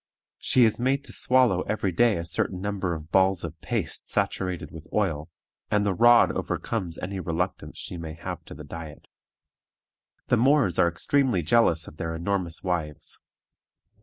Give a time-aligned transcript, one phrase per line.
[0.39, 4.71] She is made to swallow every day a certain number of balls of paste saturated
[4.71, 5.29] with oil,
[5.69, 9.05] and the rod overcomes any reluctance she may have to the diet.
[10.29, 13.19] The Moors are extremely jealous of their enormous wives.